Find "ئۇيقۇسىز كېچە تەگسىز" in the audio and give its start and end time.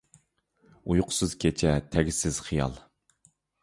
0.93-2.43